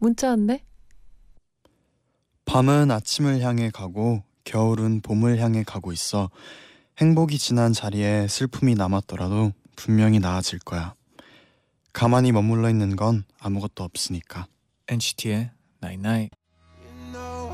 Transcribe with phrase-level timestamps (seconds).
[0.00, 0.64] 문자 왔네.
[2.46, 6.30] 밤은 아침을 향해 가고 겨울은 봄을 향해 가고 있어
[6.98, 10.94] 행복이 지난 자리에 슬픔이 남았더라도 분명히 나아질 거야.
[11.92, 14.46] 가만히 머물러 있는 건 아무것도 없으니까.
[14.88, 15.50] NCT의
[15.82, 16.36] Night Night.
[16.82, 17.50] You know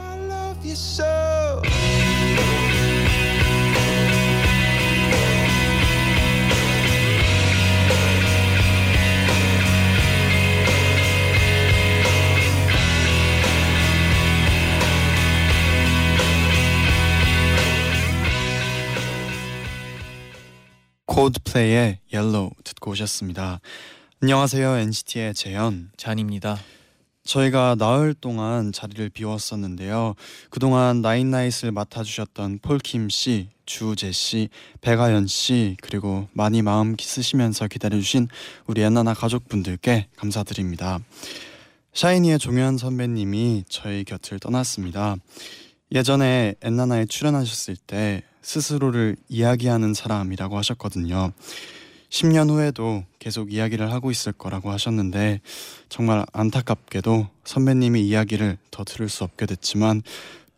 [21.27, 23.61] 콜드플레이의 Yellow 듣고 오셨습니다.
[24.23, 25.91] 안녕하세요 NCT의 재현.
[25.97, 26.57] 쟈니입니다.
[27.25, 30.15] 저희가 나흘 동안 자리를 비웠었는데요.
[30.51, 34.51] 그동안 나인나잇을 맡아주셨던 폴킴 씨, 주우재 씨,
[34.83, 38.29] 백아연 씨 그리고 많이 마음 쓰시면서 기다려주신
[38.69, 41.01] 우리 엔나나 가족분들께 감사드립니다.
[41.93, 45.17] 샤이니의 종현 선배님이 저희 곁을 떠났습니다.
[45.91, 51.33] 예전에 엔나나에 출연하셨을 때 스스로를 이야기하는 사람이라고 하셨거든요.
[52.11, 55.41] 10년 후에도 계속 이야기를 하고 있을 거라고 하셨는데
[55.89, 60.03] 정말 안타깝게도 선배님이 이야기를 더 들을 수 없게 됐지만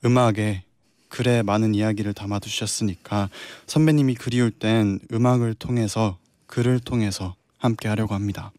[0.04, 0.64] 음악에
[1.08, 3.30] 글에 많은 이야기를 담아두셨으니까
[3.66, 8.52] 선배님이 그리울 땐 음악을 통해서 글을 통해서 함께 하려고 합니다.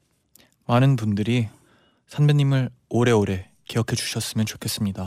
[0.66, 1.48] 많은 분들이
[2.08, 5.06] 선배님을 오래오래 기억해 주셨으면 좋겠습니다.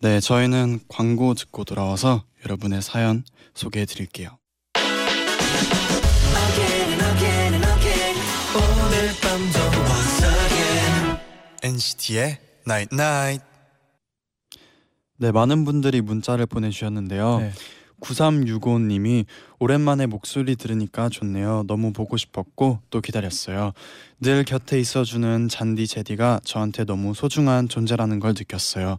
[0.00, 3.24] 네, 저희는 광고 듣고 돌아와서 여러분의 사연
[3.54, 4.38] 소개해 드릴게요.
[11.62, 13.44] NCT의 Night Night.
[15.16, 17.38] 네, 많은 분들이 문자를 보내주셨는데요.
[17.40, 17.52] 네.
[18.00, 19.24] 9365님이
[19.58, 21.64] 오랜만에 목소리 들으니까 좋네요.
[21.66, 23.72] 너무 보고 싶었고 또 기다렸어요.
[24.20, 28.98] 늘 곁에 있어주는 잔디 제디가 저한테 너무 소중한 존재라는 걸 느꼈어요.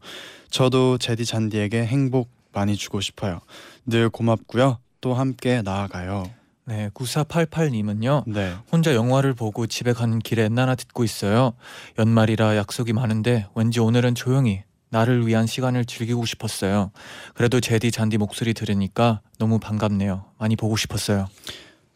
[0.49, 3.39] 저도 제디 잔디에게 행복 많이 주고 싶어요.
[3.85, 4.79] 늘 고맙고요.
[4.99, 6.23] 또 함께 나아가요.
[6.65, 8.23] 네, 9488님은요.
[8.25, 8.55] 네.
[8.71, 11.53] 혼자 영화를 보고 집에 가는 길에 엔나나 듣고 있어요.
[11.99, 16.91] 연말이라 약속이 많은데 왠지 오늘은 조용히 나를 위한 시간을 즐기고 싶었어요.
[17.35, 20.25] 그래도 제디 잔디 목소리 들으니까 너무 반갑네요.
[20.39, 21.27] 많이 보고 싶었어요.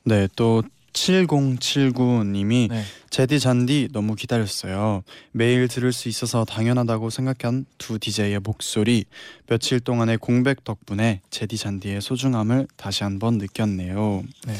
[0.06, 0.62] 네, 또
[0.94, 2.84] 7079님이 네.
[3.10, 5.04] 제디 잔디 너무 기다렸어요.
[5.32, 9.06] 매일 들을 수 있어서 당연하다고 생각한 두 DJ의 목소리
[9.48, 14.24] 며칠 동안의 공백 덕분에 제디 잔디의 소중함을 다시 한번 느꼈네요.
[14.48, 14.54] 네.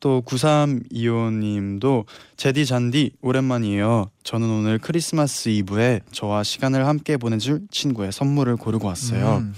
[0.00, 2.04] 또 9325님도
[2.36, 4.10] 제디 잔디 오랜만이에요.
[4.22, 9.38] 저는 오늘 크리스마스 이브에 저와 시간을 함께 보내줄 친구의 선물을 고르고 왔어요.
[9.38, 9.54] 음,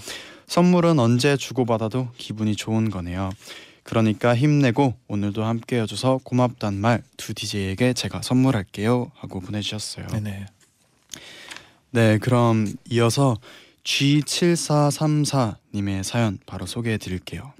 [0.47, 3.31] 선물은 언제 주고받아도 기분이 좋은 거네요.
[3.83, 10.07] 그러니까 힘내고 오늘도 함께 해줘서 고맙단 말 두 DJ에게 제가 선물할게요 하고 보내주셨어요.
[10.07, 10.47] 네네.
[11.91, 13.37] 네, 그럼 이어서
[13.83, 17.53] G7434님의 사연 바로 소개해 드릴게요.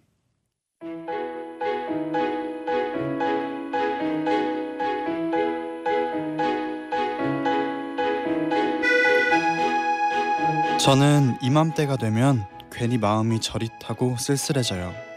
[10.80, 15.09] 저는 이맘때가 되면 괜히 마음이 저릿하고 쓸쓸해져요.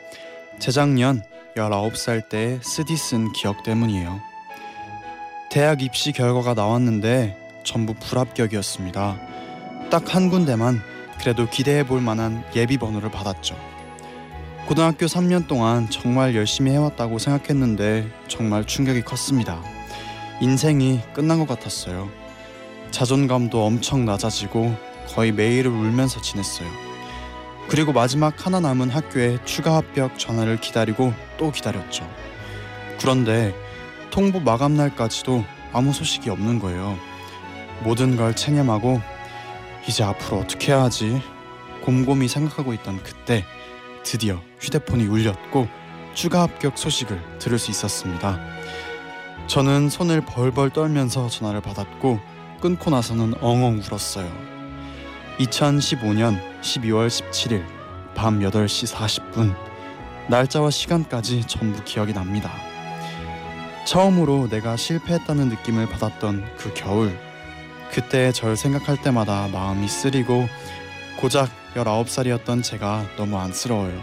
[0.63, 1.25] 재작년
[1.57, 4.21] 19살 때 쓰디 쓴 기억 때문이에요.
[5.51, 9.19] 대학 입시 결과가 나왔는데 전부 불합격이었습니다.
[9.91, 10.81] 딱 한 군데만
[11.19, 13.57] 그래도 기대해 볼 만한 예비 번호를 받았죠.
[14.69, 19.61] 고등학교 3년 동안 정말 열심히 해왔다고 생각했는데 정말 충격이 컸습니다.
[20.41, 22.09] 인생이 끝난 것 같았어요.
[22.93, 24.77] 자존감도 엄청 낮아지고
[25.09, 26.92] 거의 매일을 울면서 지냈어요.
[27.73, 32.07] 그리고 마지막 하나 남은 학교에 추가 합격 전화를 기다리고 또 기다렸죠.
[33.01, 33.55] 그런데
[34.11, 35.43] 통보 마감 날까지도
[35.73, 36.99] 아무 소식이 없는 거예요.
[37.83, 39.01] 모든 걸 체념하고
[39.89, 41.23] 이제 앞으로 어떻게 해야 하지?
[41.83, 43.43] 곰곰이 생각하고 있던 그때
[44.03, 45.67] 드디어 휴대폰이 울렸고
[46.13, 48.39] 추가 합격 소식을 들을 수 있었습니다.
[49.47, 52.21] 저는 손을 벌벌 떨면서 전화를 받았고
[52.61, 54.52] 끊고 나서는 엉엉 울었어요.
[55.39, 57.65] 2015년 12월 17일
[58.15, 59.55] 밤 8시 40분
[60.29, 62.51] 날짜와 시간까지 전부 기억이 납니다.
[63.87, 67.19] 처음으로 내가 실패했다는 느낌을 받았던 그 겨울
[67.91, 70.49] 그때 절 생각할 때마다 마음이 쓰리고
[71.21, 74.01] 고작 19살이었던 제가 너무 안쓰러워요.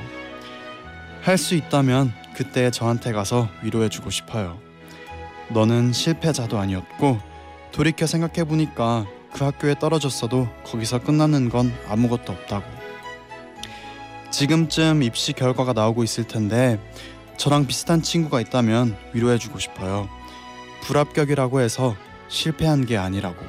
[1.21, 4.57] 할 수 있다면 그때 저한테 가서 위로해주고 싶어요.
[5.49, 7.19] 너는 실패자도 아니었고
[7.71, 12.65] 돌이켜 생각해보니까 그 학교에 떨어졌어도 거기서 끝나는 건 아무것도 없다고.
[14.31, 16.79] 지금쯤 입시 결과가 나오고 있을 텐데
[17.37, 20.09] 저랑 비슷한 친구가 있다면 위로해주고 싶어요.
[20.81, 21.95] 불합격이라고 해서
[22.27, 23.45] 실패한 게 아니라고.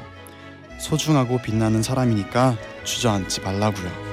[0.78, 4.10] 소중하고 빛나는 사람이니까 주저앉지 말라고요.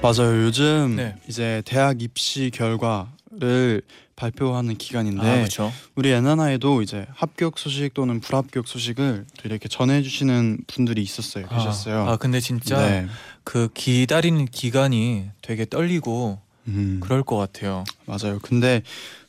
[0.00, 0.44] 맞아요.
[0.44, 1.16] 요즘 네.
[1.26, 3.82] 이제 대학 입시 결과를
[4.18, 5.72] 발표하는 기간인데 아 그렇죠.
[5.94, 11.46] 우리 엔나나에도 이제 합격 소식 또는 불합격 소식을 또 이렇게 전해주시는 분들이 있었어요.
[11.48, 12.08] 계셨어요.
[12.08, 13.06] 아, 아 근데 진짜 네.
[13.44, 17.84] 그 기다리는 기간이 되게 떨리고 음, 그럴 것 같아요.
[18.06, 18.40] 맞아요.
[18.42, 18.82] 근데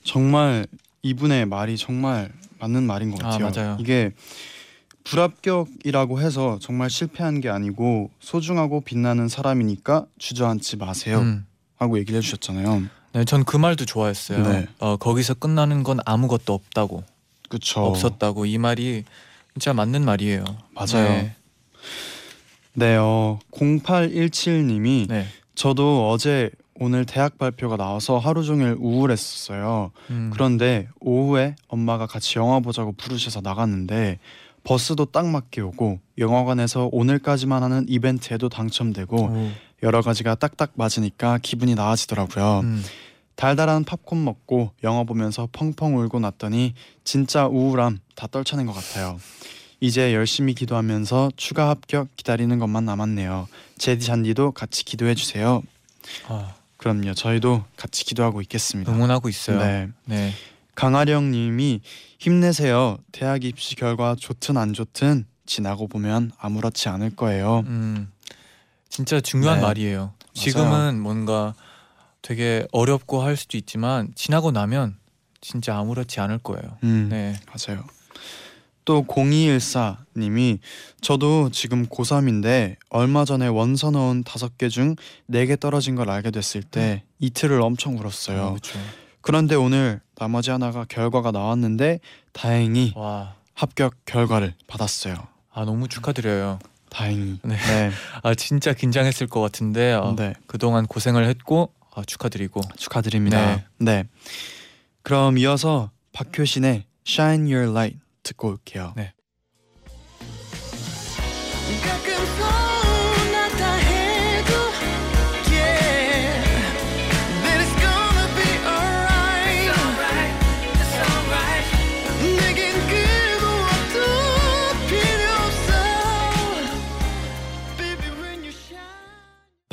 [0.04, 0.66] 정말
[1.04, 3.52] 이분의 말이 정말 맞는 말인 것 아, 같아요.
[3.52, 3.78] 맞아요.
[3.80, 4.12] 이게
[5.04, 11.20] 불합격이라고 해서 정말 실패한 게 아니고 소중하고 빛나는 사람이니까 주저앉지 마세요.
[11.20, 11.46] 음.
[11.78, 12.84] 하고 얘기를 해주셨잖아요.
[13.14, 14.44] 네, 전 그 말도 좋아했어요.
[14.48, 14.68] 네.
[14.80, 17.04] 어, 거기서 끝나는 건 아무것도 없다고,
[17.50, 17.82] 그쵸.
[17.82, 19.04] 없었다고 이 말이
[19.54, 20.44] 진짜 맞는 말이에요.
[20.72, 21.10] 맞아요.
[21.10, 21.36] 네.
[22.74, 25.26] 네, 어, 0817님이 네.
[25.56, 29.92] 저도 어제 오늘 대학 발표가 나와서 하루 종일 우울했었어요.
[30.12, 30.30] 음.
[30.34, 34.20] 그런데 오후에 엄마가 같이 영화 보자고 부르셔서 나갔는데
[34.64, 39.52] 버스도 딱 맞게 오고 영화관에서 오늘까지만 하는 이벤트에도 당첨되고 오.
[39.84, 42.62] 여러 가지가 딱딱 맞으니까 기분이 나아지더라고요.
[42.62, 42.84] 음.
[43.36, 46.74] 달달한 팝콘 먹고 영화 보면서 펑펑 울고 났더니
[47.06, 49.18] 진짜 우울함 다 떨쳐낸 것 같아요.
[49.80, 53.48] 이제 열심히 기도하면서 추가 합격 기다리는 것만 남았네요.
[53.78, 55.64] 제디 잔디도 같이 기도해 주세요.
[56.28, 57.14] 아, 그럼요.
[57.14, 58.92] 저희도 같이 기도하고 있겠습니다.
[58.92, 59.60] 응원하고 있어요.
[59.60, 59.88] 네.
[60.04, 60.34] 네.
[60.76, 61.82] 강아령 님이
[62.20, 62.98] 힘내세요.
[63.14, 67.64] 대학 입시 결과 좋든 안 좋든 지나고 보면 아무렇지 않을 거예요.
[67.68, 68.12] 음.
[68.90, 69.66] 진짜 중요한 네.
[69.66, 70.14] 말이에요.
[70.34, 71.54] 지금은 뭔가
[72.22, 74.98] 되게 어렵고 할 수도 있지만 지나고 나면
[75.42, 76.78] 진짜 아무렇지 않을 거예요.
[76.84, 77.40] 음, 네.
[77.48, 77.84] 맞아요.
[78.86, 80.60] 또 0214 님이
[81.02, 84.96] 저도 지금 고3인데 얼마 전에 원서 넣은 다섯 개 중
[85.30, 88.42] 네 개 떨어진 걸 알게 됐을 때 이틀을 엄청 울었어요.
[88.42, 88.80] 어, 그렇죠.
[89.22, 92.00] 그런데 오늘 나머지 하나가 결과가 나왔는데
[92.34, 93.36] 다행히 와.
[93.54, 95.16] 합격 결과를 받았어요.
[95.54, 96.60] 아 너무 축하드려요.
[96.90, 97.40] 다행히.
[97.44, 97.56] 네.
[97.56, 97.92] 네.
[98.24, 100.34] 아 진짜 긴장했을 것 같은데 어, 네.
[100.48, 103.56] 그동안 고생을 했고 아, 축하드리고 축하드립니다.
[103.56, 103.66] 네.
[103.78, 104.04] 네.
[105.04, 108.94] 그럼 이어서 박효신의 Shine Your Light 듣고 올게요.
[108.96, 109.14] 네.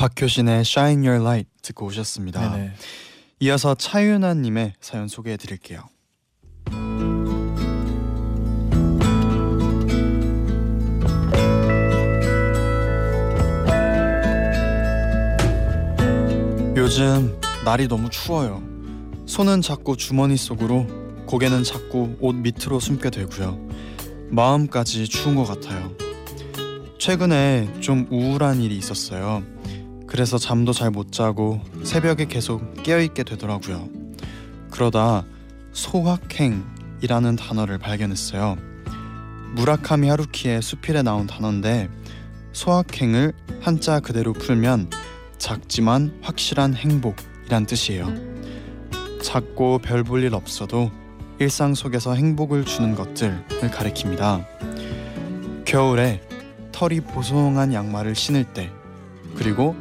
[0.07, 2.51] 박효신의 Shine Your Light 듣고 오셨습니다.
[2.51, 2.71] 네네.
[3.41, 5.81] 이어서 차윤아님의 사연 소개해 드릴게요.
[16.77, 18.63] 요즘 날이 너무 추워요.
[19.25, 20.87] 손은 자꾸 주머니 속으로,
[21.25, 23.59] 고개는 자꾸 옷 밑으로 숨게 되고요.
[24.29, 25.91] 마음까지 추운 것 같아요.
[26.97, 29.43] 최근에 좀 우울한 일이 있었어요.
[30.07, 33.89] 그래서 잠도 잘 못 자고 새벽에 계속 깨어 있게 되더라고요.
[34.71, 35.25] 그러다
[35.73, 38.57] 소확행이라는 단어를 발견했어요.
[39.55, 41.89] 무라카미 하루키의 수필에 나온 단어인데
[42.53, 44.89] 소확행을 한자 그대로 풀면
[45.37, 48.07] 작지만 확실한 행복이란 뜻이에요.
[49.21, 50.89] 작고 별 볼 일 없어도
[51.39, 54.45] 일상 속에서 행복을 주는 것들을 가리킵니다.
[55.65, 56.21] 겨울에
[56.71, 58.71] 털이 보송한 양말을 신을 때
[59.35, 59.75] 그리고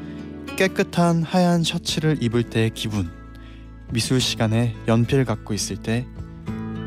[0.57, 3.11] 깨끗한 하얀 셔츠를 입을 때의 기분
[3.91, 6.07] 미술 시간에 연필 갖고 있을 때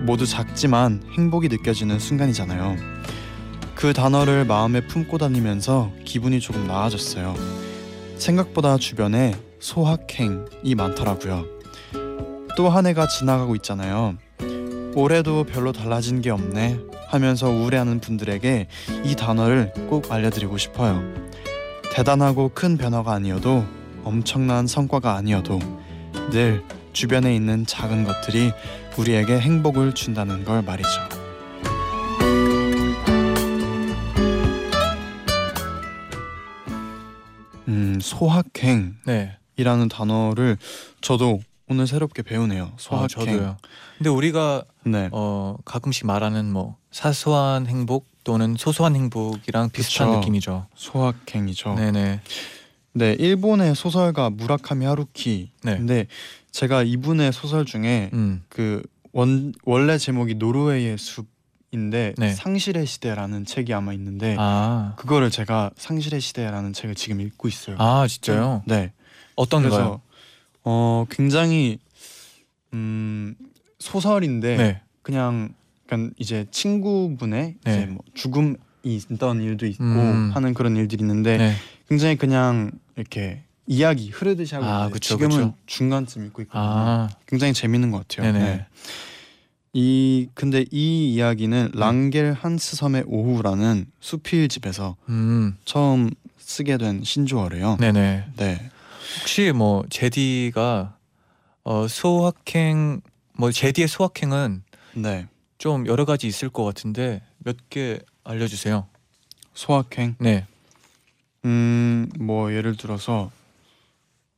[0.01, 2.75] 모두 작지만 행복이 느껴지는 순간이잖아요.
[3.75, 7.35] 그 단어를 마음에 품고 다니면서 기분이 조금 나아졌어요.
[8.17, 11.45] 생각보다 주변에 소확행이 많더라고요.
[12.57, 14.17] 또 한 해가 지나가고 있잖아요.
[14.95, 18.67] 올해도 별로 달라진 게 없네 하면서 우울해하는 분들에게
[19.05, 21.01] 이 단어를 꼭 알려드리고 싶어요.
[21.93, 23.65] 대단하고 큰 변화가 아니어도
[24.03, 25.60] 엄청난 성과가 아니어도
[26.31, 28.51] 늘 주변에 있는 작은 것들이
[28.98, 30.89] 우리에게 행복을 준다는 걸 말이죠.
[37.67, 39.38] 음, 소확행이라는 네.
[39.91, 40.58] 단어를
[41.01, 42.63] 저도 오늘 새롭게 배우네요.
[42.63, 43.08] 아, 소확행.
[43.25, 43.58] 저도요.
[43.98, 45.10] 근데 우리가 네.
[45.12, 50.19] 어 가끔씩 말하는 뭐 사소한 행복 또는 소소한 행복이랑 비슷한 그쵸.
[50.19, 50.67] 느낌이죠.
[50.75, 51.74] 소확행이죠.
[51.74, 51.91] 네.
[51.91, 52.21] 네
[52.93, 53.13] 네.
[53.13, 55.51] 일본의 소설가 무라카미 하루키.
[55.63, 55.77] 네.
[55.77, 56.07] 근데
[56.51, 58.43] 제가 이분의 소설 중에 음.
[58.50, 62.33] 그 원 원래 제목이 노르웨이의 숲인데 네.
[62.33, 64.93] 상실의 시대라는 책이 아마 있는데 아.
[64.98, 67.75] 그거를 제가 상실의 시대라는 책을 지금 읽고 있어요.
[67.79, 68.63] 아 진짜요?
[68.65, 68.91] 네.
[69.36, 70.01] 어떤가요?
[70.63, 71.79] 어 굉장히
[72.74, 73.36] 음
[73.79, 74.81] 소설인데 네.
[75.01, 75.53] 그냥
[75.89, 77.72] 약간 이제 친구분의 네.
[77.72, 80.29] 이제 뭐 죽음이 있던 일도 있고 음.
[80.31, 81.53] 하는 그런 일들이 있는데 네.
[81.88, 85.53] 굉장히 그냥 이렇게 이야기 흐르듯이 하고 아, 그쵸, 지금은 그쵸.
[85.65, 86.63] 중간쯤 읽고 있거든요.
[86.63, 87.10] 아.
[87.27, 88.31] 굉장히 재밌는 것 같아요.
[88.31, 88.46] 네네.
[88.46, 88.65] 네.
[89.74, 91.79] 이 근데 이 이야기는 네.
[91.79, 95.58] 랑겔 한스 섬의 오후라는 수필 집에서 음.
[95.65, 97.77] 처음 쓰게 된 신조어래요.
[97.79, 98.25] 네네.
[98.38, 98.72] 네.
[99.19, 100.98] 혹시 뭐 제디가
[101.63, 103.01] 어 소확행
[103.34, 104.63] 뭐 제디의 소확행은
[104.96, 105.27] 네.
[105.60, 108.88] 좀 여러 가지 있을 것 같은데 몇 개 알려주세요.
[109.54, 110.16] 소확행.
[110.20, 110.46] 네.
[111.46, 113.30] 음, 뭐 예를 들어서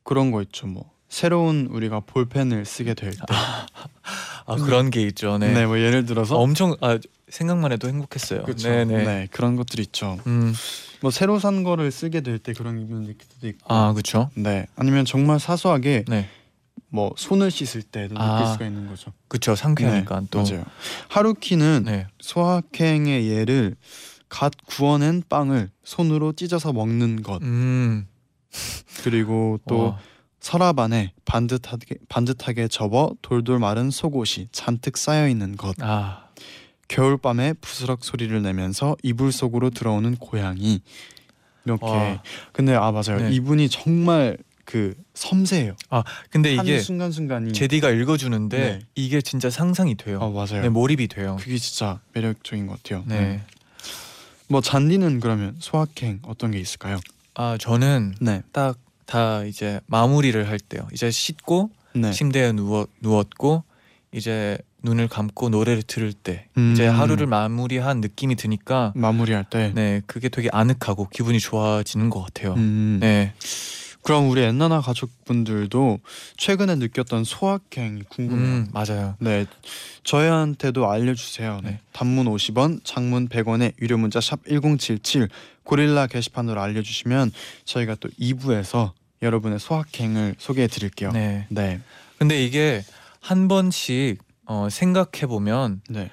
[0.04, 0.68] 그런 거 있죠.
[0.68, 3.18] 뭐 새로운 우리가 볼펜을 쓰게 될 때.
[4.48, 5.38] 아 그런 게 있죠.
[5.38, 5.54] 네.
[5.54, 5.66] 네.
[5.68, 6.98] 뭐 예를 들어서 엄청 아
[7.30, 8.44] 생각만 해도 행복했어요.
[8.44, 8.68] 그쵸.
[8.70, 9.04] 네네.
[9.06, 10.18] 네, 그런 것들 있죠.
[10.26, 10.54] 음.
[11.02, 13.74] 뭐 새로 산 거를 쓰게 될 때 그런 기분이 들 때도 있고.
[13.74, 14.32] 아 그렇죠.
[14.34, 14.66] 네.
[14.76, 16.28] 아니면 정말 사소하게 네.
[16.94, 19.14] 뭐 손을 씻을 때도 느낄 아, 수가 있는 거죠.
[19.30, 19.56] 그렇죠.
[19.56, 20.44] 상쾌하니까 네, 또.
[20.44, 20.66] 맞아요.
[21.08, 22.08] 하루키는 네.
[22.20, 23.76] 소확행의 예를
[24.28, 28.08] 갓 구워낸 빵을 손으로 찢어서 먹는 것 음.
[29.04, 30.00] 그리고 또 와.
[30.42, 36.28] 서랍 안에 반듯하게 반듯하게 접어 돌돌 마른 속옷이 잔뜩 쌓여 있는 것 아.
[36.90, 40.82] 겨울밤에 부스럭 소리를 내면서 이불 속으로 들어오는 고양이
[41.66, 42.22] 이렇게 와.
[42.52, 43.32] 근데 아 맞아요 네.
[43.32, 44.38] 이분이 정말
[44.72, 45.76] 그 섬세해요
[46.30, 48.80] 근데 한 이게 순간 순간이 제디가 읽어주는데 네.
[48.96, 50.20] 이게 진짜 상상이 돼요.
[50.22, 51.36] 아 맞아요 네, 몰입이 돼요.
[51.42, 53.20] 그게 진짜 매력적인 것 같아요 네.
[53.20, 53.42] 음.
[54.48, 57.00] 뭐 잔디는 그러면 소확행 어떤 게 있을까요
[57.34, 60.88] 아 저는 네 딱 다 이제 마무리를 할 때요.
[60.94, 62.14] 이제 씻고 네.
[62.14, 63.66] 침대에 누워 누웠고
[64.14, 66.72] 이제 눈을 감고 노래를 들을 때 음.
[66.72, 72.54] 이제 하루를 마무리한 느낌이 드니까 마무리할 때 네 그게 되게 아늑하고 기분이 좋아지는 것 같아요.
[72.54, 73.00] 음.
[73.02, 73.34] 네.
[74.02, 76.00] 그럼 우리 엔나나 가족분들도
[76.38, 78.48] 최근에 느꼈던 소확행이 궁금해요.
[78.48, 79.16] 음 맞아요.
[79.20, 79.46] 네,
[80.04, 81.60] 저희한테도 알려주세요.
[81.64, 81.72] 네.
[81.72, 81.80] 네.
[81.92, 85.30] 단문 50원, 장문 100원에 유료 문자 샵 #1077
[85.64, 87.32] 고릴라 게시판으로 알려주시면
[87.66, 88.92] 저희가 또 2부에서
[89.22, 91.12] 여러분의 소확행을 소개해드릴게요.
[91.12, 91.46] 네.
[91.50, 91.80] 네,
[92.18, 92.84] 근데 이게
[93.20, 96.10] 한 번씩 어, 생각해 보면 네,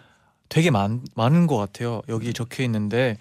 [0.50, 2.02] 되게 많, 많은 것 같아요.
[2.08, 3.16] 여기 적혀 있는데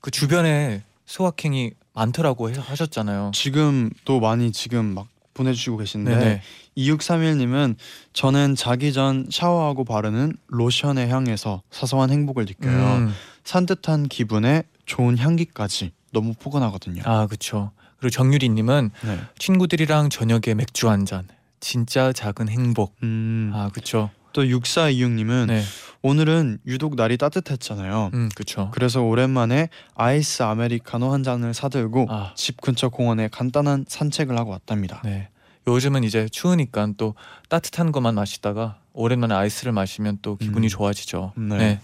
[0.00, 1.72] 그 주변에 소확행이
[2.04, 3.32] 많더라고 해- 하셨잖아요.
[3.34, 6.42] 지금 또 많이 지금 막 보내주시고 계신데 네네.
[6.76, 7.76] 2631님은
[8.12, 12.96] 저는 자기 전 샤워하고 바르는 로션의 향에서 사소한 행복을 느껴요.
[12.96, 13.14] 음,
[13.44, 17.02] 산뜻한 기분에 좋은 향기까지 너무 포근하거든요.
[17.04, 17.70] 아 그렇죠.
[17.98, 19.20] 그리고 정유리님은 네.
[19.38, 21.28] 친구들이랑 저녁에 맥주 한 잔.
[21.60, 22.94] 진짜 작은 행복.
[23.02, 24.08] 음, 아 그렇죠.
[24.32, 25.62] 또 6426님은 네.
[26.02, 28.10] 오늘은 유독 날이 따뜻했잖아요.
[28.14, 28.70] 음 그렇죠.
[28.72, 35.02] 그래서 오랜만에 아이스 아메리카노 한 잔을 사들고 아 집 근처 공원에 간단한 산책을 하고 왔답니다.
[35.04, 35.28] 네.
[35.66, 37.14] 요즘은 이제 추우니까 또
[37.50, 40.68] 따뜻한 것만 마시다가 오랜만에 아이스를 마시면 또 기분이 음.
[40.68, 41.32] 좋아지죠.
[41.36, 41.56] 네.
[41.58, 41.80] 네.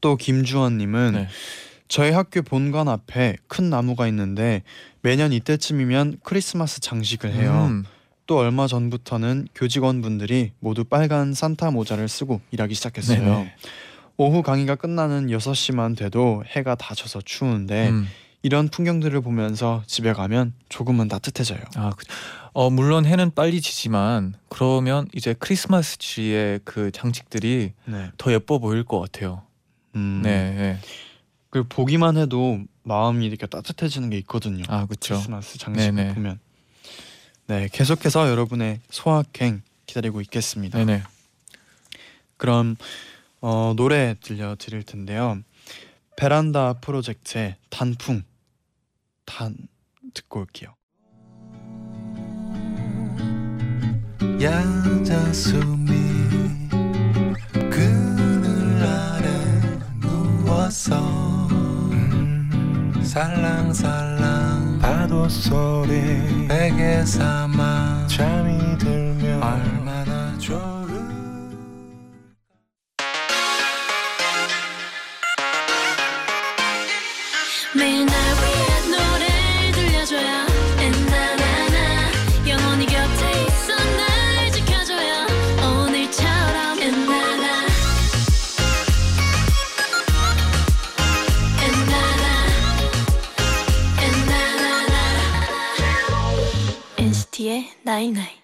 [0.00, 1.28] 또 김주원님은 네.
[1.86, 4.62] 저희 학교 본관 앞에 큰 나무가 있는데
[5.02, 7.66] 매년 이때쯤이면 크리스마스 장식을 해요.
[7.68, 7.84] 음,
[8.30, 13.18] 또 얼마 전부터는 교직원분들이 모두 빨간 산타 모자를 쓰고 일하기 시작했어요.
[13.18, 13.54] 네네.
[14.18, 18.06] 오후 강의가 끝나는 6시만 돼도 해가 다 져서 추운데 음.
[18.42, 21.58] 이런 풍경들을 보면서 집에 가면 조금은 따뜻해져요.
[21.74, 22.06] 아, 그,
[22.52, 28.10] 어 물론 해는 빨리 지지만 그러면 이제 크리스마스 트리의 그 장식들이 네.
[28.16, 29.42] 더 예뻐 보일 것 같아요.
[29.96, 30.20] 음.
[30.22, 30.78] 네, 네.
[31.50, 34.62] 그 보기만 해도 마음이 이렇게 따뜻해지는 게 있거든요.
[34.68, 35.14] 아 그렇죠.
[35.14, 36.14] 크리스마스 장식을 네네.
[36.14, 36.38] 보면.
[37.50, 40.78] 네, 계속해서 여러분의 소확행 기다리고 있겠습니다.
[40.78, 41.02] 네네.
[42.36, 42.76] 그럼
[43.40, 45.36] 어, 노래 들려 드릴 텐데요.
[46.16, 48.22] 베란다 프로젝트의 단풍
[49.24, 49.56] 단
[50.14, 50.76] 듣고 올게요.
[54.40, 55.88] 야자수미
[57.68, 59.28] 그늘 아래
[59.98, 61.00] 누워서
[61.50, 64.49] 음, 살랑살랑
[64.90, 66.48] 파도 소리.
[66.48, 70.79] 베개 삼아 잠이 들면 얼마나 좋을
[97.94, 98.38] night night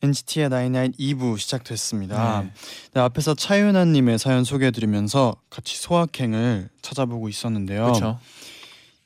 [0.00, 2.42] NCT의 night night 2부 시작됐습니다.
[2.42, 2.52] 네.
[2.94, 7.82] 네, 앞에서 차윤아님의 사연 소개해드리면서 같이 소확행을 찾아보고 있었는데요.
[7.86, 8.20] 그렇죠.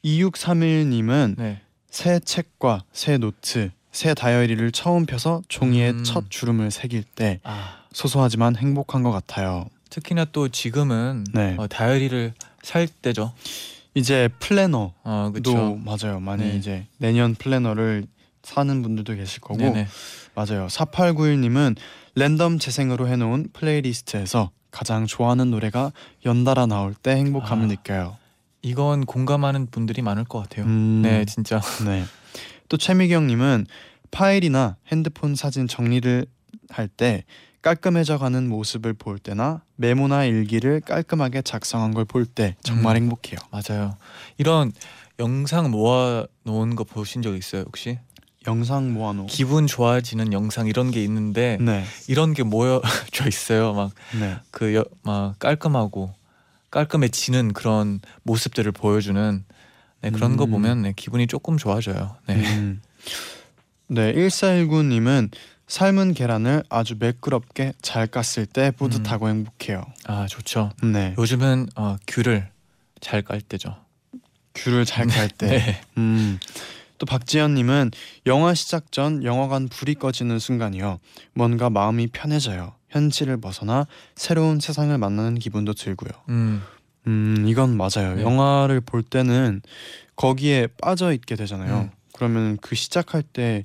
[0.05, 1.63] 2631님은 네.
[1.89, 6.05] 새 책과 새 노트, 새 다이어리를 처음 펴서 종이에 음.
[6.05, 9.67] 첫 주름을 새길 때 아 소소하지만 행복한 것 같아요.
[9.89, 11.57] 특히나 또 지금은 네.
[11.59, 13.33] 어, 다이어리를 살 때죠.
[13.95, 15.81] 이제 플래너도 어.
[15.83, 16.21] 맞아요.
[16.21, 16.57] 많이 네.
[16.57, 18.07] 이제 내년 플래너를
[18.51, 19.87] 사는 분들도 계실 거고 네네.
[20.35, 20.67] 맞아요.
[20.67, 21.77] 4891님은
[22.17, 25.93] 랜덤 재생으로 해놓은 플레이리스트에서 가장 좋아하는 노래가
[26.25, 27.69] 연달아 나올 때 행복함을 아.
[27.69, 28.17] 느껴요.
[28.63, 30.67] 이건 공감하는 분들이 많을 것 같아요.
[30.67, 31.61] 음, 네 진짜.
[31.87, 32.05] 네.
[32.69, 33.67] 또 최미경님은
[34.11, 36.27] 파일이나 핸드폰 사진 정리를
[36.71, 37.25] 할 때
[37.63, 43.03] 깔끔해져가는 모습을 볼 때나 메모나 일기를 깔끔하게 작성한 걸 볼 때 정말 음.
[43.03, 43.39] 행복해요.
[43.51, 43.97] 맞아요.
[44.39, 44.73] 이런
[45.19, 47.99] 영상 모아 놓은 거 보신 적 있어요 혹시?
[48.47, 49.27] 영상 모아놓.
[49.27, 53.75] 기분 좋아지는 영상 이런 게 있는데 네, 이런 게 모여져 있어요.
[53.75, 54.37] 막 네.
[54.51, 56.15] 그막 깔끔하고
[56.71, 59.45] 깔끔해지는 그런 모습들을 보여주는
[60.03, 60.51] 네, 그런 거 음.
[60.53, 62.17] 보면 네, 기분이 조금 좋아져요.
[62.27, 62.35] 네.
[62.57, 62.81] 음.
[63.89, 65.31] 네, 1419님은
[65.67, 69.31] 삶은 계란을 아주 매끄럽게 잘 깠을 때 뿌듯하고 음.
[69.31, 69.85] 행복해요.
[70.07, 70.71] 아 좋죠.
[70.83, 72.49] 네, 요즘은 어, 귤을
[73.01, 73.77] 잘 깔 때죠.
[74.55, 75.47] 귤을 잘 깔 때.
[75.59, 75.81] 네.
[75.99, 76.39] 음.
[77.01, 77.91] 또 박지현님은
[78.27, 81.01] 영화 시작 전 영화관 불이 꺼지는 순간이요.
[81.35, 82.75] 뭔가 마음이 편해져요.
[82.91, 86.11] 현실을 벗어나 새로운 세상을 만나는 기분도 들고요.
[86.29, 86.63] 음,
[87.09, 88.15] 음, 이건 맞아요.
[88.15, 88.23] 네.
[88.23, 89.63] 영화를 볼 때는
[90.15, 91.81] 거기에 빠져 있게 되잖아요.
[91.81, 91.91] 음.
[92.13, 93.65] 그러면 그 시작할 때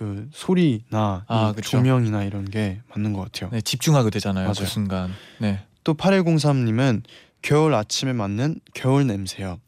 [0.00, 1.52] 그 소리나 아.
[1.62, 3.50] 조명이나 이런 게 맞는 것 같아요.
[3.50, 4.50] 네, 집중하게 되잖아요.
[4.50, 4.66] 그 맞아요.
[4.66, 5.10] 순간.
[5.38, 5.60] 네.
[5.84, 7.02] 또 8103님은
[7.42, 9.60] 겨울 아침에 맞는 겨울 냄새요.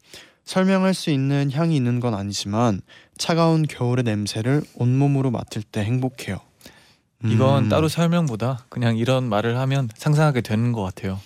[0.44, 2.80] 설명할 수 있는 향이 있는 건 아니지만
[3.16, 6.38] 차가운 겨울의 냄새를 온몸으로 맡을 때 행복해요.
[7.24, 11.20] 이건 음, 따로 설명보다 그냥 이런 말을 하면 상상하게 되는 것 같아요.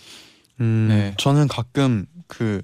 [0.61, 1.15] 음, 네.
[1.19, 2.63] 저는 가끔 그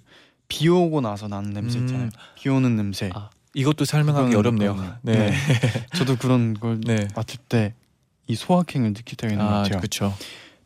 [0.48, 1.86] 비 오고 나서 나는 냄새 음.
[1.86, 2.10] 있잖아요.
[2.34, 3.10] 비 오는 냄새.
[3.14, 4.98] 아, 이것도 설명하기 어렵네요.
[5.00, 5.14] 네.
[5.14, 5.32] 네.
[5.96, 7.08] 저도 그런 걸 네.
[7.16, 7.72] 맡을 때
[8.28, 9.78] 이 소확행을 느낄 때가 있는 것 아, 같아요.
[9.78, 10.14] 그렇죠.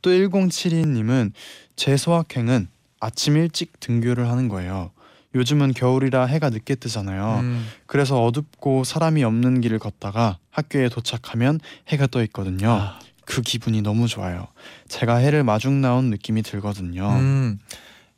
[0.02, 1.32] 또 1072님은
[1.74, 2.68] 제 소확행은
[3.00, 4.90] 아침 일찍 등교를 하는 거예요.
[5.36, 7.40] 요즘은 겨울이라 해가 늦게 뜨잖아요.
[7.40, 12.70] 음, 그래서 어둡고 사람이 없는 길을 걷다가 학교에 도착하면 해가 떠 있거든요.
[12.70, 14.48] 아, 그 기분이 너무 좋아요.
[14.88, 17.10] 제가 해를 마중 나온 느낌이 들거든요.
[17.10, 17.58] 음,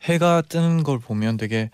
[0.05, 1.71] 해가 뜨는 걸 보면 되게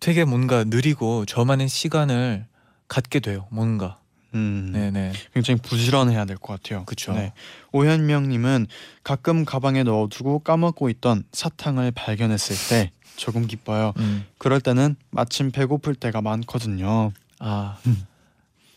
[0.00, 2.46] 되게 뭔가 느리고 저만의 시간을
[2.88, 3.46] 갖게 돼요.
[3.50, 3.99] 뭔가.
[4.34, 5.12] 음, 네네.
[5.34, 6.84] 굉장히 부지런해야 될 것 같아요.
[6.84, 7.12] 그쵸.
[7.12, 7.32] 네.
[7.72, 8.66] 오현명님은
[9.02, 13.92] 가끔 가방에 넣어두고 까먹고 있던 사탕을 발견했을 때 조금 기뻐요.
[13.98, 17.12] 음, 그럴 때는 마침 배고플 때가 많거든요.
[17.38, 18.06] 아, 음.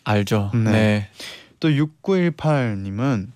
[0.04, 0.52] 알죠.
[0.54, 0.72] 네.
[0.72, 1.10] 네.
[1.60, 3.28] 또 6918님은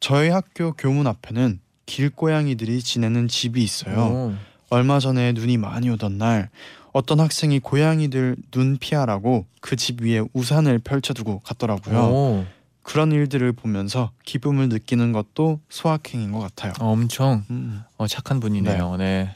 [0.00, 3.96] 저희 학교 교문 앞에는 길고양이들이 지내는 집이 있어요.
[3.98, 4.34] 오,
[4.70, 6.50] 얼마 전에 눈이 많이 오던 날
[6.92, 11.98] 어떤 학생이 고양이들 눈 피하라고 그 집 위에 우산을 펼쳐두고 갔더라고요.
[11.98, 12.44] 오,
[12.82, 16.72] 그런 일들을 보면서 기쁨을 느끼는 것도 소확행인 것 같아요.
[16.80, 17.82] 엄청 음.
[17.96, 18.96] 어, 착한 분이네요.
[18.96, 19.34] 네.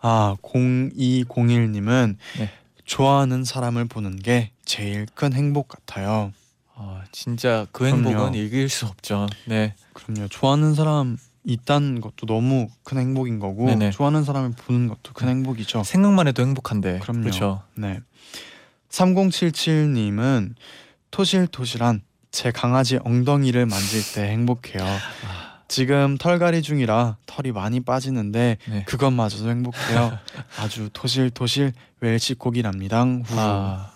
[0.00, 2.50] 아 0201님은 네.
[2.84, 6.32] 좋아하는 사람을 보는 게 제일 큰 행복 같아요.
[6.76, 8.08] 아, 진짜 그 그럼요.
[8.08, 9.26] 행복은 이길 수 없죠.
[9.46, 9.74] 네.
[9.92, 10.28] 그럼요.
[10.28, 13.90] 좋아하는 사람 있다는 것도 너무 큰 행복인 거고 네네.
[13.90, 15.84] 좋아하는 사람을 보는 것도 큰 행복이죠.
[15.84, 17.00] 생각만 해도 행복한데.
[17.00, 17.20] 그럼요.
[17.20, 17.62] 그렇죠.
[17.74, 18.00] 네.
[18.88, 20.54] 3077님은
[21.10, 24.82] 토실토실한 제 강아지 엉덩이를 만질 때 행복해요.
[24.82, 28.84] 아, 지금 털갈이 중이라 털이 많이 빠지는데 네.
[28.84, 30.18] 그것마저도 행복해요.
[30.58, 33.04] 아주 토실토실 웰시고기랍니다.
[33.04, 33.24] 후.
[33.38, 33.92] 아,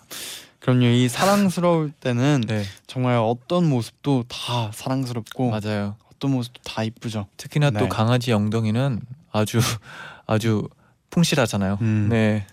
[0.60, 0.86] 그럼요.
[0.86, 2.62] 이 사랑스러울 때는 네.
[2.86, 5.96] 정말 어떤 모습도 다 사랑스럽고 맞아요.
[6.18, 7.28] 어떤 모습도 다 이쁘죠.
[7.36, 7.88] 특히나 또 네.
[7.88, 9.00] 강아지 엉덩이는
[9.30, 9.58] 아주
[10.26, 10.68] 아주
[11.10, 11.78] 풍실하잖아요.
[11.80, 12.08] 음.
[12.10, 12.44] 네.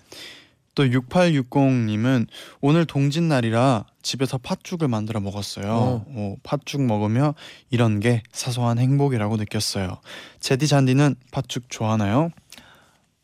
[0.76, 2.28] 또 6860님은
[2.62, 5.66] 오늘 동짓 날이라 집에서 팥죽을 만들어 먹었어요.
[5.72, 6.06] 어.
[6.08, 7.34] 어, 팥죽 먹으며
[7.72, 9.98] 이런 게 사소한 행복이라고 느꼈어요.
[10.42, 12.30] 제디 잔디는 팥죽 좋아하나요?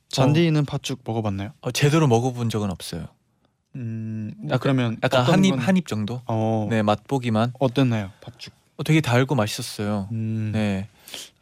[0.10, 1.52] 잔디는 팥죽 먹어봤나요?
[1.62, 3.06] 어, 제대로 먹어본 적은 없어요.
[3.76, 6.22] 음, 약간- 그러면 약간 어떤 한입 건- 한입 정도.
[6.26, 7.54] 어, 네, 맛보기만.
[7.60, 8.54] 어땠나요, 팥죽?
[8.82, 10.10] 어, 되게 달고 맛있었어요.
[10.12, 10.88] 음, 네,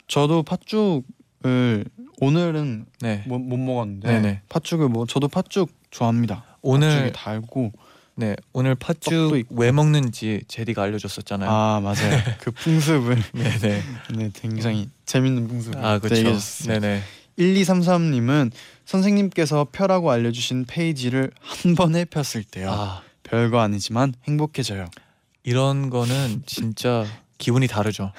[0.07, 1.85] 저도 팥죽을
[2.19, 3.23] 오늘은 네.
[3.25, 4.41] 못, 못 먹었는데 네네.
[4.49, 6.43] 팥죽을 뭐 저도 팥죽 좋아합니다.
[6.61, 7.71] 오늘 팥죽이 달고
[8.15, 9.45] 네 오늘 팥죽.
[9.51, 11.49] 왜 먹는지 제디가 알려줬었잖아요.
[11.49, 12.21] 아 맞아요.
[12.41, 13.81] 그 풍습을 네, 네.
[14.13, 15.77] 네 굉장히 재밌는 풍습.
[15.77, 16.37] 아 그렇죠.
[16.67, 17.01] 네, 네.
[17.37, 18.51] 1233님은
[18.83, 22.69] 선생님께서 펴라고 알려주신 페이지를 한 번에 폈을 때요.
[22.69, 24.87] 아 별거 아니지만 행복해져요.
[25.43, 27.05] 이런 거는 진짜
[27.39, 28.11] 기분이 다르죠.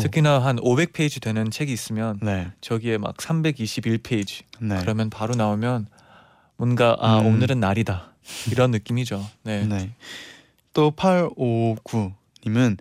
[0.00, 2.50] 특히나 한 500페이지 되는 책이 있으면 네.
[2.60, 4.78] 저기에 막 321페이지 네.
[4.80, 5.86] 그러면 바로 나오면
[6.56, 7.26] 뭔가 아 음.
[7.26, 8.12] 오늘은 날이다
[8.50, 9.24] 이런 느낌이죠.
[9.44, 9.64] 네.
[9.64, 9.92] 네.
[10.72, 12.78] 또 8559님은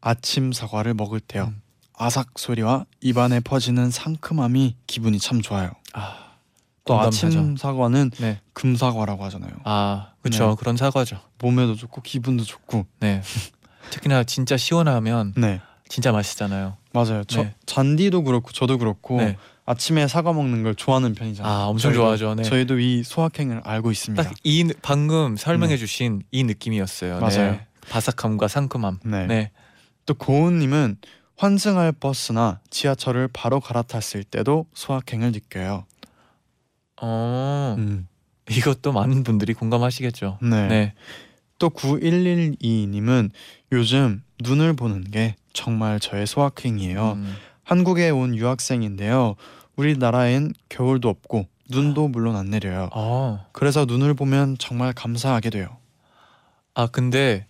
[0.00, 1.44] 아침 사과를 먹을 때요.
[1.44, 1.62] 음.
[1.96, 5.70] 아삭 소리와 입안에 퍼지는 상큼함이 기분이 참 좋아요.
[5.92, 6.32] 아,
[6.84, 7.26] 또 공감하죠.
[7.28, 8.40] 아침 사과는 네.
[8.52, 9.52] 금사과라고 하잖아요.
[9.64, 10.50] 아 그렇죠.
[10.50, 10.56] 네.
[10.58, 11.20] 그런 사과죠.
[11.38, 12.86] 몸에도 좋고 기분도 좋고.
[13.00, 13.22] 네.
[13.90, 15.60] 특히나 진짜 시원하면 네.
[15.88, 16.76] 진짜 맛있잖아요.
[16.92, 17.24] 맞아요.
[17.24, 17.54] 저 네.
[17.66, 19.36] 잔디도 그렇고 저도 그렇고 네.
[19.66, 21.52] 아침에 사과 먹는 걸 좋아하는 편이잖아요.
[21.52, 22.34] 아 엄청 저희도- 좋아하죠.
[22.34, 22.42] 네.
[22.42, 24.22] 저희도 이 소확행을 알고 있습니다.
[24.22, 27.20] 딱 이 방금 설명해주신 이 느낌이었어요.
[27.20, 27.52] 맞아요.
[27.52, 27.66] 네.
[27.90, 28.98] 바삭함과 상큼함.
[29.04, 29.26] 네.
[29.26, 29.50] 네.
[30.06, 30.96] 또 고은님은
[31.36, 35.84] 환승할 버스나 지하철을 바로 갈아탔을 때도 소확행을 느껴요.
[37.00, 38.06] 어 음.
[38.50, 40.38] 이것도 많은 분들이 공감하시겠죠.
[40.42, 40.94] 네.
[41.64, 41.68] 네.
[41.68, 43.30] 또 9112님은
[43.72, 47.12] 요즘 눈을 보는 게 정말 저의 소확행이에요.
[47.12, 49.36] 음, 한국에 온 유학생인데요.
[49.76, 52.90] 우리나라엔 겨울도 없고 눈도 물론 안 내려요.
[52.94, 53.46] 어.
[53.52, 55.78] 그래서 눈을 보면 정말 감사하게 돼요.
[56.74, 57.46] 아 근데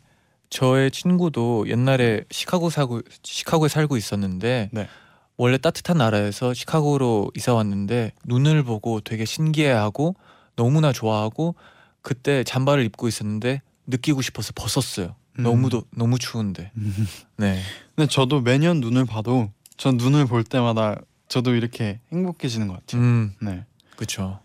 [0.48, 4.88] 저의 친구도 옛날에 시카고 사고 시카고에 살고 있었는데 네.
[5.36, 10.14] 원래 따뜻한 나라에서 시카고로 이사 왔는데 눈을 보고 되게 신기해하고
[10.54, 11.56] 너무나 좋아하고
[12.02, 15.14] 그때 잠바를 입고 있었는데 느끼고 싶어서 벗었어요.
[15.38, 15.42] 음.
[15.42, 16.70] 너무도 너무 추운데.
[16.76, 16.94] 음.
[17.36, 17.60] 네.
[17.94, 23.00] 근데 저도 매년 눈을 봐도 전 눈을 볼 때마다 저도 이렇게 행복해지는 것 같아요.
[23.02, 23.64] 음 네.
[23.96, 24.40] 그렇죠.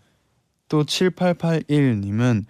[0.68, 2.44] 또 7881님은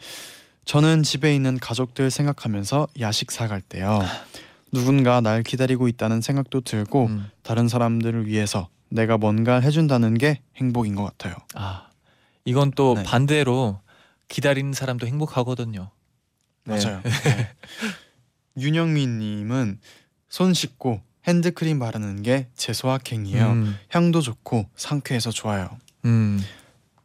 [0.64, 4.00] 저는 집에 있는 가족들 생각하면서 야식 사갈 때요.
[4.72, 7.30] 누군가 날 기다리고 있다는 생각도 들고 음.
[7.42, 11.34] 다른 사람들을 위해서 내가 뭔가 해준다는 게 행복인 것 같아요.
[11.54, 11.88] 아
[12.44, 13.02] 이건 또 네.
[13.02, 13.80] 반대로
[14.28, 15.90] 기다리는 사람도 행복하거든요.
[16.64, 16.76] 네.
[16.84, 17.00] 맞아요.
[17.24, 17.54] 네.
[18.58, 19.78] 윤영민님은
[20.28, 23.50] 손 씻고 핸드크림 바르는 게 제 소확행이에요.
[23.52, 25.68] 음, 향도 좋고 상쾌해서 좋아요.
[26.04, 26.42] 음.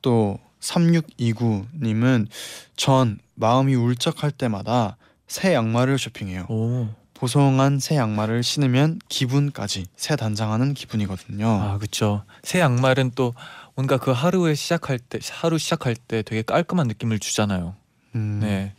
[0.01, 2.27] 또 3629님은
[2.75, 6.45] 전 마음이 울적할 때마다 새 양말을 쇼핑해요.
[6.49, 6.87] 오.
[7.13, 11.47] 보송한 새 양말을 신으면 기분까지 새 단장하는 기분이거든요.
[11.47, 12.23] 아 그렇죠.
[12.43, 13.33] 새 양말은 또
[13.75, 17.75] 뭔가 그 하루에 시작할 때 하루 시작할 때 되게 깔끔한 느낌을 주잖아요.
[18.15, 18.73] 음, 네.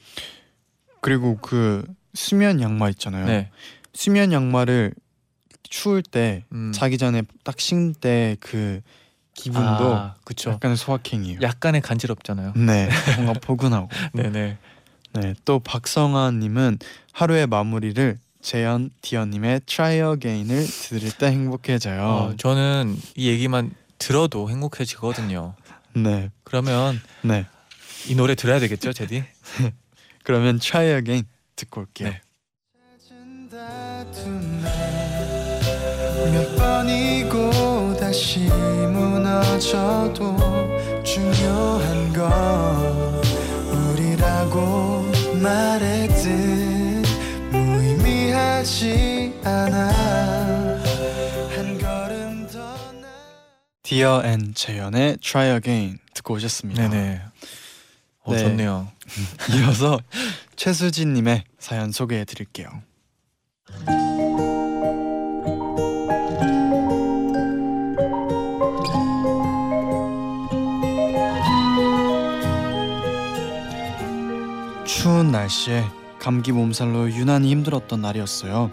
[1.07, 3.27] 그리고 그 수면 양말 있잖아요.
[3.27, 3.51] 네.
[3.95, 4.93] 수면 양말을
[5.63, 6.73] 추울 때 음.
[6.75, 8.81] 자기 전에 딱 신 때 그
[9.35, 10.51] 기분도 아, 그렇죠.
[10.51, 11.39] 약간의 소확행이에요.
[11.43, 12.55] 약간의 간지럽잖아요.
[12.57, 13.89] 네, 뭔가 포근하고.
[14.15, 14.57] 네네.
[15.13, 16.79] 네, 또 박성아님은
[17.13, 22.03] 하루의 마무리를 재현 디언님의 Try Again을 들을 때 행복해져요.
[22.03, 25.55] 어, 저는 이 얘기만 들어도 행복해지거든요.
[25.95, 27.47] 네, 그러면 네.
[28.09, 29.23] 이 노래 들어야 되겠죠, 제디?
[30.27, 32.09] 그러면 Try Again 듣고 올게요.
[32.09, 32.21] 네.
[36.33, 40.37] 몇 번이고 다시 무너져도
[41.05, 43.23] 중요한 건
[43.93, 45.05] 우리라고
[45.41, 47.07] 말했듯
[47.53, 49.93] 무의미하지 않아
[51.55, 52.59] 한 걸음 더
[52.95, 53.07] 나.
[53.85, 56.89] d.ear and 재현의 Try Again 듣고 오셨습니다.
[56.89, 57.23] 네네.
[58.27, 58.39] 어, 네.
[58.41, 58.89] 좋네요.
[59.55, 60.01] 이어서
[60.57, 62.69] 최수진님의 사연 소개해 드릴게요.
[74.85, 75.85] 추운 날씨에
[76.19, 78.73] 감기 몸살로 유난히 힘들었던 날이었어요.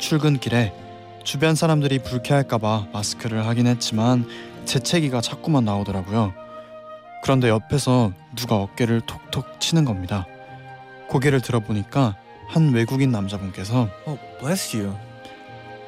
[0.00, 0.72] 출근길에
[1.22, 4.26] 주변 사람들이 불쾌할까봐 마스크를 하긴 했지만
[4.64, 6.43] 재채기가 자꾸만 나오더라고요.
[7.24, 10.26] 그런데 옆에서 누가 어깨를 톡톡 치는 겁니다.
[11.08, 12.16] 고개를 들어보니까
[12.48, 14.94] 한 외국인 남자분께서 어, bless you.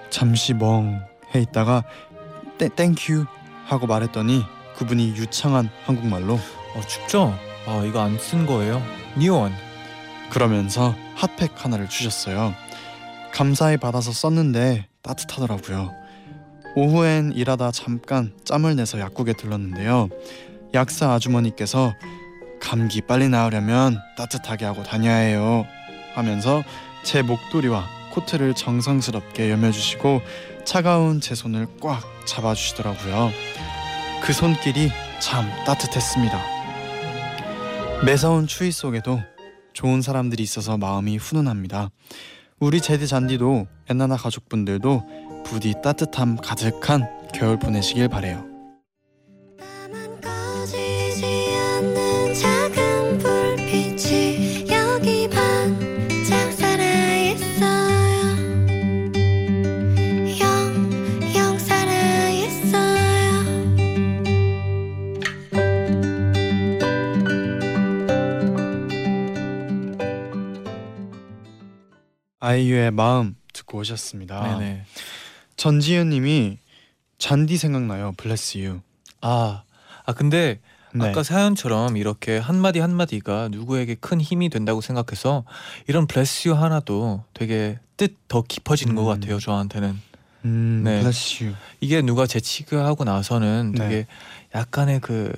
[0.09, 1.85] 잠시 멍해 있다가
[2.56, 3.26] thank, thank you
[3.66, 4.44] 하고 말했더니
[4.79, 6.37] 그분이 유창한 한국말로
[6.75, 7.38] 어, 춥죠?
[7.66, 8.81] 아, 이거 안 쓴 거예요?
[9.18, 9.53] 니온.
[10.31, 12.55] 그러면서 핫팩 하나를 주셨어요.
[13.31, 15.92] 감사히 받아서 썼는데 따뜻하더라고요.
[16.77, 20.09] 오후엔 일하다 잠깐 짬을 내서 약국에 들렀는데요.
[20.76, 21.94] 약사 아주머니께서
[22.60, 25.66] 감기 빨리 나으려면 따뜻하게 하고 다녀야 해요.
[26.14, 26.62] 하면서
[27.02, 30.20] 제 목도리와 코트를 정성스럽게 여며주시고
[30.64, 33.30] 차가운 제 손을 꽉 잡아주시더라고요.
[34.22, 36.38] 그 손길이 참 따뜻했습니다.
[38.04, 39.20] 매서운 추위 속에도
[39.72, 41.88] 좋은 사람들이 있어서 마음이 훈훈합니다.
[42.60, 48.55] 우리 제디 잔디도 엔나나 가족분들도 부디 따뜻함 가득한 겨울 보내시길 바래요.
[72.56, 74.58] 아이유의 마음 듣고 오셨습니다.
[74.58, 74.84] 네네.
[75.56, 76.58] 전지현님이
[77.18, 78.12] 쟈디 생각나요.
[78.16, 78.80] Bless you.
[79.20, 79.62] 아,
[80.06, 80.60] 아 근데
[80.94, 81.08] 네.
[81.08, 85.44] 아까 사연처럼 이렇게 한 마디 한 마디가 누구에게 큰 힘이 된다고 생각해서
[85.86, 89.06] 이런 bless you 하나도 되게 뜻 더 깊어지는 것 음.
[89.20, 89.38] 같아요.
[89.38, 90.00] 저한테는
[90.46, 91.00] 음, 네.
[91.02, 91.52] Bless you.
[91.80, 93.78] 이게 누가 재채기 하고 나서는 네.
[93.88, 94.06] 되게
[94.54, 95.30] 약간의 그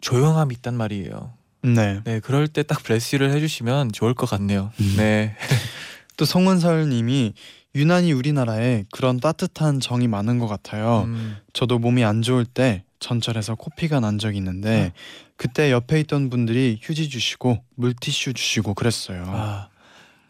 [0.00, 1.32] 조용함이 있단 말이에요.
[1.62, 2.00] 네.
[2.04, 4.70] 네, 그럴 때 딱 블레스 유를 해주시면 좋을 것 같네요.
[4.80, 4.94] 음.
[4.96, 5.34] 네,
[6.16, 7.34] 또 성은설님이
[7.74, 11.02] 유난히 우리나라에 그런 따뜻한 정이 많은 것 같아요.
[11.06, 14.92] 음, 저도 몸이 안 좋을 때 전철에서 코피가 난 적이 있는데
[15.36, 19.24] 그때 옆에 있던 분들이 휴지 주시고 물티슈 주시고 그랬어요.
[19.26, 19.68] 아,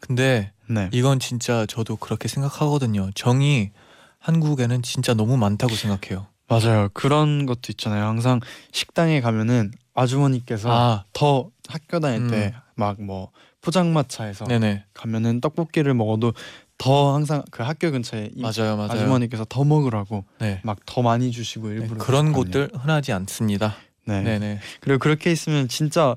[0.01, 0.89] 근데 네.
[0.91, 3.11] 이건 진짜 저도 그렇게 생각하거든요.
[3.15, 3.71] 정이
[4.19, 6.27] 한국에는 진짜 너무 많다고 생각해요.
[6.49, 6.89] 맞아요.
[6.93, 8.05] 그런 것도 있잖아요.
[8.05, 8.39] 항상
[8.71, 12.51] 식당에 가면은 아주머니께서 아, 더 학교 다닐 음.
[12.75, 13.31] 때막뭐
[13.71, 16.33] 포장마차에서 네네, 가면은 떡볶이를 먹어도
[16.77, 18.91] 더 항상 그 학교 근처에 이 맞아요, 맞아요.
[18.91, 20.61] 아주머니께서 더 먹으라고 네.
[20.63, 22.67] 막 더 많이 주시고 네, 일부러 그런 그랬거든요.
[22.67, 23.75] 곳들 흔하지 않습니다.
[24.05, 24.21] 네.
[24.21, 26.15] 네, 네, 그리고 그렇게 있으면 진짜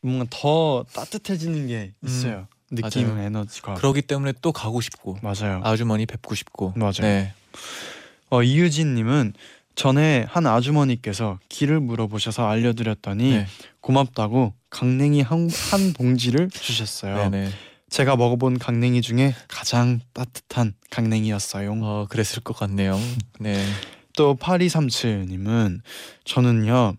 [0.00, 2.48] 뭔가 더 따뜻해지는 게 있어요.
[2.70, 3.14] 느낌 음.
[3.14, 3.26] 맞아요.
[3.26, 5.60] 에너지가 그러기 때문에 또 가고 싶고 맞아요.
[5.62, 6.72] 아주머니 뵙고 싶고.
[6.76, 6.92] 맞아요.
[7.02, 7.32] 네,
[8.30, 9.34] 어, 이유진님은
[9.76, 13.46] 전에 한 아주머니께서 길을 물어보셔서 알려드렸더니 네,
[13.88, 17.30] 고맙다고 강냉이 한, 한 봉지를 주셨어요.
[17.30, 17.50] 네, 네.
[17.90, 21.72] 제가 먹어본 강냉이 중에 가장 따뜻한 강냉이였어요.
[21.82, 22.98] 어, 그랬을 것 같네요.
[23.40, 23.64] 네,
[24.16, 25.80] 또 8237님은
[26.24, 26.94] 저는요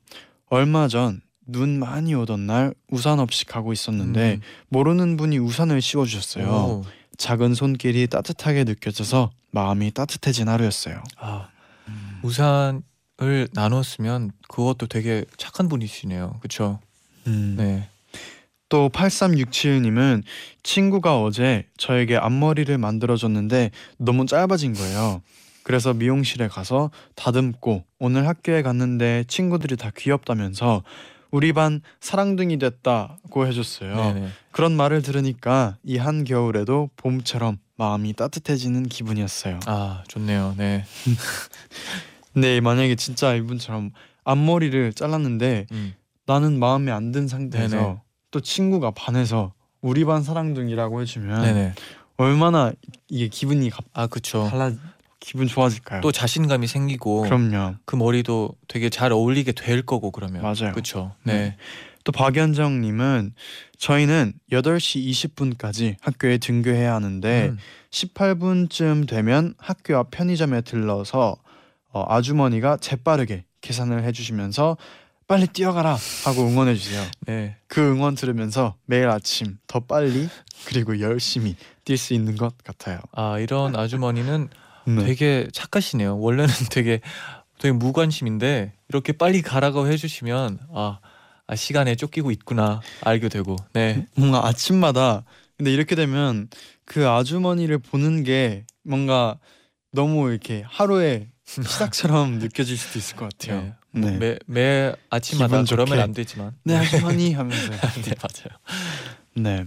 [0.49, 1.21] 얼마 전
[1.51, 6.47] 눈 많이 오던 날 우산 없이 가고 있었는데 음, 모르는 분이 우산을 씌워주셨어요.
[6.47, 6.83] 오,
[7.17, 11.03] 작은 손길이 따뜻하게 느껴져서 마음이 따뜻해진 하루였어요.
[11.17, 11.49] 아,
[12.21, 12.83] 우산
[13.21, 16.37] 을 나눴으면 그것도 되게 착한 분이시네요.
[16.39, 16.79] 그렇죠?
[17.27, 17.55] 음.
[17.57, 17.89] 네.
[18.69, 20.23] 또 8367님은
[20.63, 25.21] 친구가 어제 저에게 앞머리를 만들어줬는데 너무 짧아진 거예요.
[25.63, 30.83] 그래서 미용실에 가서 다듬고 오늘 학교에 갔는데 친구들이 다 귀엽다면서
[31.31, 33.95] 우리 반 사랑둥이 됐다고 해줬어요.
[33.95, 34.29] 네네.
[34.51, 39.59] 그런 말을 들으니까 이 한 겨울에도 봄처럼 마음이 따뜻해지는 기분이었어요.
[39.65, 40.55] 아 좋네요.
[40.57, 40.85] 네.
[42.33, 43.91] 근데 만약에 진짜 이분처럼
[44.23, 45.93] 앞머리를 잘랐는데 음.
[46.25, 47.97] 나는 마음에 안 든 상태에서 네네.
[48.31, 51.73] 또 친구가 반해서 우리 반 사랑둥이라고 해주면 네네.
[52.17, 52.71] 얼마나
[53.07, 54.47] 이게 기분이 갑- 아 그쵸.
[54.49, 54.71] 달라
[55.19, 56.01] 기분 좋아질까요?
[56.01, 57.75] 또 자신감이 생기고 그럼요.
[57.85, 60.41] 그 머리도 되게 잘 어울리게 될 거고 그러면.
[60.43, 60.73] 맞아요.
[60.73, 61.13] 그쵸.
[61.23, 61.33] 네.
[61.33, 61.57] 네.
[62.03, 63.33] 또 박연정님은
[63.77, 67.57] 저희는 8시 20분까지 학교에 등교해야 하는데 음.
[67.91, 71.35] 18분쯤 되면 학교 앞 편의점에 들러서
[71.91, 74.77] 어, 아주머니가 재빠르게 계산을 해주시면서
[75.27, 77.03] 빨리 뛰어가라 하고 응원해 주세요.
[77.27, 77.55] 네.
[77.67, 80.27] 그 응원 들으면서 매일 아침 더 빨리
[80.65, 82.99] 그리고 열심히 뛸 수 있는 것 같아요.
[83.11, 84.49] 아 이런 아주머니는
[84.87, 85.05] 네.
[85.05, 86.17] 되게 착하시네요.
[86.17, 87.01] 원래는 되게
[87.59, 90.99] 되게 무관심인데 이렇게 빨리 가라고 해주시면 아,
[91.45, 93.55] 아 시간에 쫓기고 있구나 알게 되고.
[93.73, 94.07] 네.
[94.15, 95.25] 뭔가 아침마다
[95.57, 96.47] 근데 이렇게 되면
[96.85, 99.37] 그 아주머니를 보는 게 뭔가
[99.91, 101.27] 너무 이렇게 하루의
[101.67, 103.73] 시작처럼 느껴질 수도 있을 것 같아요.
[103.91, 104.11] 네.
[104.11, 104.17] 네.
[104.17, 105.63] 매, 매 아침마다.
[105.63, 106.55] 그러면 안 되지만.
[106.63, 107.71] 네 아주머니 하면서
[108.03, 108.59] 네 맞아요.
[109.35, 109.65] 네.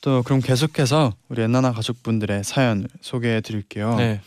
[0.00, 3.94] 또 그럼 계속해서 우리 엔나나 가족분들의 사연 소개해 드릴게요.
[3.96, 4.20] 네.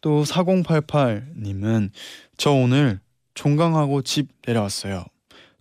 [0.00, 1.90] 또 4088 님은
[2.36, 3.00] 저 오늘
[3.34, 5.04] 종강하고 집 내려왔어요.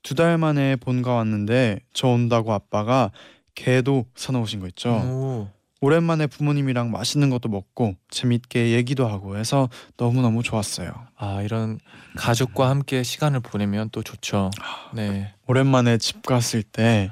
[0.02, 3.12] 두 달 만에 본가 왔는데 저 온다고 아빠가
[3.54, 4.92] 게도 사놓으신 거 있죠.
[4.92, 5.50] 오.
[5.82, 10.92] 오랜만에 부모님이랑 맛있는 것도 먹고 재밌게 얘기도 하고 해서 너무너무 좋았어요.
[11.18, 11.80] 아 이런
[12.18, 14.52] 가족과 함께 시간을 보내면 또 좋죠.
[14.94, 15.34] 네.
[15.48, 17.10] 오랜만에 집 갔을 때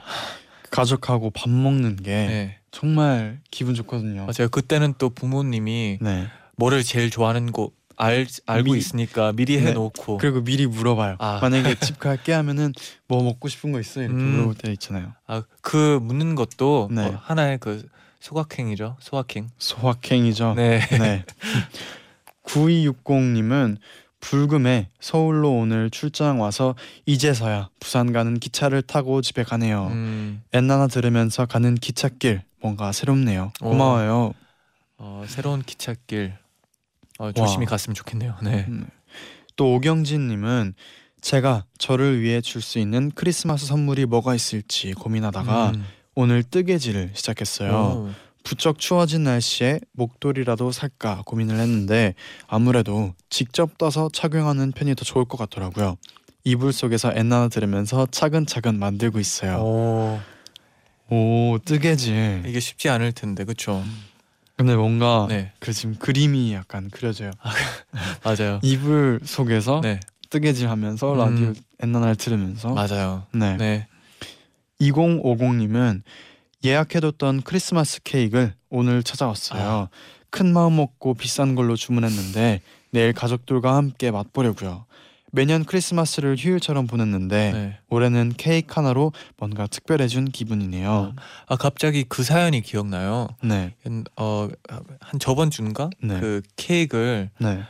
[0.70, 2.58] 가족하고 밥 먹는 게 네.
[2.72, 4.22] 정말 기분 좋거든요.
[4.26, 4.50] 맞아요.
[4.52, 6.28] 그때는 또 부모님이 네.
[6.58, 9.68] 뭐를 제일 좋아하는 거 알, 알고 미- 있으니까 미리 네.
[9.70, 11.16] 해놓고 그리고 미리 물어봐요.
[11.20, 11.40] 아.
[11.42, 12.74] 만약에 집 갈게 하면은
[13.08, 14.32] 뭐 먹고 싶은 거 있어 이렇게 음.
[14.34, 15.14] 물어볼 때 있잖아요.
[15.26, 17.06] 아, 그 묻는 것도 네.
[17.08, 17.88] 어, 하나의 그
[18.28, 18.98] 소확행이죠.
[19.00, 19.48] 소확행.
[19.58, 20.56] 소확행이죠.
[20.56, 20.80] 네.
[21.00, 21.24] 네.
[22.44, 23.78] 9260님은
[24.20, 29.88] 불금에 서울로 오늘 출장 와서 이제서야 부산 가는 기차를 타고 집에 가네요.
[29.88, 33.54] 음, 엔나나 들으면서 가는 기찻길 뭔가 새롭네요.
[33.62, 33.70] 오.
[33.70, 34.34] 고마워요.
[34.98, 36.34] 어, 새로운 기찻길
[37.20, 37.70] 어, 조심히 와.
[37.70, 38.36] 갔으면 좋겠네요.
[38.44, 38.66] 네.
[38.68, 38.90] 음.
[39.56, 40.74] 또 오경진님은
[41.22, 45.86] 제가 저를 위해 줄 수 있는 크리스마스 선물이 뭐가 있을지 고민하다가 음.
[46.20, 47.72] 오늘 뜨개질을 시작했어요.
[47.72, 48.10] 오.
[48.44, 52.16] 부쩍 추워진 날씨에 목도리라도 살까 고민을 했는데
[52.48, 55.96] 아무래도 직접 떠서 착용하는 편이 더 좋을 것 같더라고요.
[56.44, 59.22] 이불 속에서 엔나나 들으면서 차근차근 만들고 어.
[59.22, 59.58] 있어요.
[59.58, 60.20] 오.
[61.10, 62.46] 오 뜨개질.
[62.48, 63.84] 이게 쉽지 않을 텐데, 그렇죠?
[64.56, 67.30] 근데 뭔가 네, 그 지금 그림이 약간 그려져요.
[68.26, 68.60] 맞아요.
[68.64, 70.00] 이불 속에서 네,
[70.32, 71.18] 뜨개질 하면서 음.
[71.20, 73.28] 라디오 엔나나를 들으면서 맞아요.
[73.34, 73.56] 네.
[73.58, 73.88] 네,
[74.82, 76.02] 2050님은
[76.64, 79.90] 예약해뒀던 크리스마스 케이크를 오늘 찾아왔어요.
[80.30, 82.62] 큰 마음 먹고 비싼 걸로 주문했는데
[82.92, 84.86] 내일 가족들과 함께 맛보려고요.
[85.32, 87.80] 매년 크리스마스를 휴일처럼 보냈는데 네.
[87.90, 91.14] 올해는 케이크 하나로 뭔가 특별해준 기분이네요.
[91.48, 93.28] 아 갑자기 그 사연이 기억나요.
[93.44, 93.76] 네,
[94.16, 96.20] 어한 저번 주인가 네.
[96.20, 97.62] 그 케이크를 네,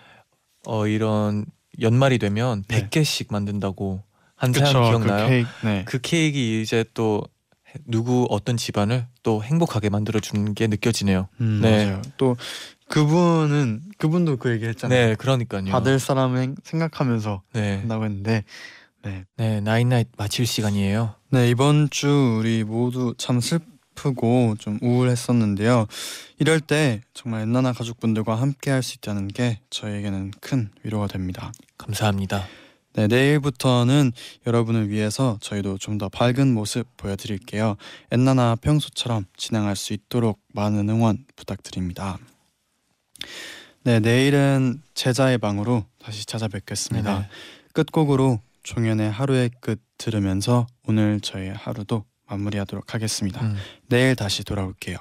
[0.66, 1.46] 어 이런
[1.82, 2.88] 연말이 되면 네.
[2.90, 4.04] 100개씩 만든다고
[4.38, 4.66] 한 그쵸.
[4.66, 5.26] 사연 기억나요?
[5.26, 7.24] 그 케이크, 네, 그 케이크 이제 또
[7.86, 11.28] 누구 어떤 집안을 또 행복하게 만들어 주는 게 느껴지네요.
[11.42, 11.86] 음, 네.
[11.86, 12.02] 맞아요.
[12.18, 12.38] 또
[12.88, 15.08] 그분은 그분도 그 얘기했잖아요.
[15.10, 15.66] 네, 그러니까요.
[15.66, 18.44] 받을 사람을 행- 생각하면서 네, 한다고 했는데,
[19.04, 21.16] 네, 네, 나인나잇 마칠 시간이에요.
[21.30, 25.88] 네 이번 주 우리 모두 참 슬프고 좀 우울했었는데요.
[26.40, 31.52] 이럴 때 정말 엔나나 가족분들과 함께 할 수 있다는 게 저에게는 큰 위로가 됩니다.
[31.78, 32.46] 감사합니다.
[32.98, 34.12] 네 내일부터는
[34.48, 37.76] 여러분을 위해서 저희도 좀 더 밝은 모습 보여드릴게요.
[38.12, 42.18] 엔나나 평소처럼 진행할 수 있도록 많은 응원 부탁드립니다.
[43.84, 47.20] 네 내일은 제자의 방으로 다시 찾아뵙겠습니다.
[47.20, 47.28] 네.
[47.74, 53.42] 끝곡으로 종현의 하루의 끝 들으면서 오늘 저의 하루도 마무리하도록 하겠습니다.
[53.42, 53.56] 음.
[53.88, 54.98] 내일 다시 돌아올게요.